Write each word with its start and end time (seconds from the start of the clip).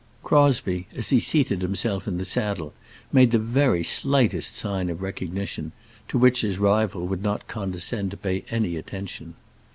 Crosbie, 0.23 0.87
as 0.95 1.11
he 1.11 1.19
seated 1.19 1.61
himself 1.61 2.07
in 2.07 2.17
the 2.17 2.25
saddle, 2.25 2.73
made 3.13 3.29
the 3.29 3.37
very 3.37 3.83
slightest 3.83 4.57
sign 4.57 4.89
of 4.89 5.03
recognition, 5.03 5.73
to 6.07 6.17
which 6.17 6.41
his 6.41 6.57
rival 6.57 7.05
would 7.05 7.21
not 7.21 7.47
condescend 7.47 8.09
to 8.09 8.17
pay 8.17 8.43
any 8.49 8.77
attention. 8.77 9.35